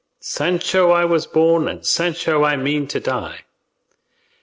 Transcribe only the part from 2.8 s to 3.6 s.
to die.